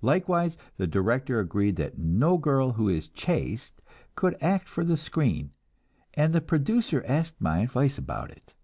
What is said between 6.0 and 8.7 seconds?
and the producer asked my advice about it.